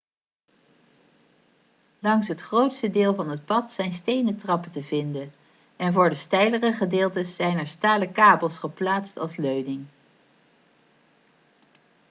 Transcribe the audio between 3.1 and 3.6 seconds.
van het